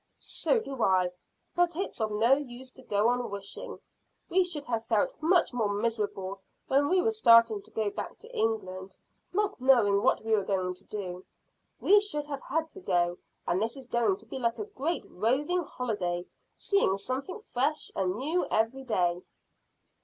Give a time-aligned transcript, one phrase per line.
[0.17, 1.11] "So do I,
[1.55, 3.77] but it's of no use to go on wishing.
[4.29, 8.35] We should have felt much more miserable when we were starting to go back to
[8.35, 8.95] England,
[9.31, 11.23] not knowing what we were going to do.
[11.79, 15.03] We should have had to go, and this is going to be like a great
[15.07, 16.25] roving holiday,
[16.55, 19.21] seeing something fresh and new every day."